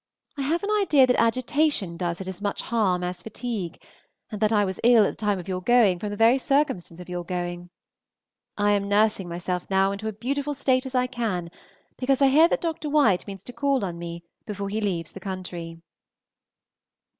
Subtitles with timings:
[0.35, 3.79] I have an idea that agitation does it as much harm as fatigue,
[4.31, 6.99] and that I was ill at the time of your going from the very circumstance
[6.99, 7.69] of your going.
[8.57, 11.51] I am nursing myself up now into as beautiful a state as I can,
[11.97, 12.89] because I hear that Dr.
[12.89, 15.77] White means to call on me before he leaves the country.